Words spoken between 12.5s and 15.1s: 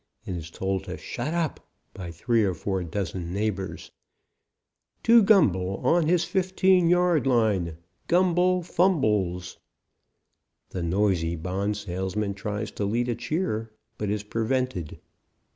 to lead a cheer but is prevented.